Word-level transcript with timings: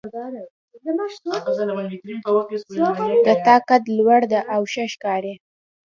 د 3.25 3.27
تا 3.45 3.55
قد 3.69 3.83
لوړ 3.97 4.21
ده 4.31 4.39
او 4.53 4.61
ښه 4.71 4.85
ښکاري 4.93 5.33